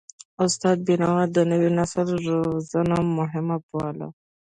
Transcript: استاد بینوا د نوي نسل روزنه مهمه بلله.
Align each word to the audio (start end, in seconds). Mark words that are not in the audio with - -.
استاد 0.45 0.77
بینوا 0.87 1.21
د 1.35 1.37
نوي 1.51 1.69
نسل 1.79 2.07
روزنه 2.27 2.97
مهمه 3.17 3.57
بلله. 3.69 4.07